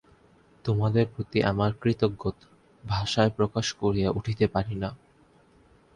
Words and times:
তোমাদের 0.65 1.05
প্রতি 1.07 1.39
আমার 1.43 1.71
কৃতজ্ঞতা 1.81 2.47
ভাষায় 2.83 3.31
প্রকাশ 3.37 3.67
করিয়া 3.73 4.09
উঠিতে 4.11 4.45
পারি 4.47 4.75
না। 4.75 4.89